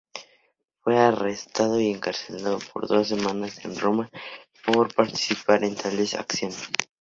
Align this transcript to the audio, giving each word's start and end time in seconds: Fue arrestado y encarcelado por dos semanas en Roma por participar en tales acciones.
Fue 0.79 0.97
arrestado 0.97 1.79
y 1.79 1.91
encarcelado 1.91 2.57
por 2.73 2.87
dos 2.87 3.09
semanas 3.09 3.63
en 3.63 3.77
Roma 3.79 4.09
por 4.65 4.91
participar 4.95 5.63
en 5.63 5.75
tales 5.75 6.15
acciones. 6.15 6.57